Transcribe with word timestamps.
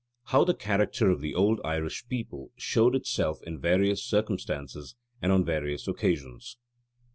HOW 0.29 0.43
THE 0.45 0.55
CHARACTER 0.55 1.11
OF 1.11 1.21
THE 1.21 1.35
OLD 1.35 1.61
IRISH 1.63 2.07
PEOPLE 2.07 2.49
SHOWED 2.57 2.95
ITSELF 2.95 3.37
IN 3.43 3.59
VARIOUS 3.59 4.03
CIRCUMSTANCES 4.03 4.95
AND 5.21 5.31
ON 5.31 5.45
VARIOUS 5.45 5.87
OCCASIONS. 5.87 6.57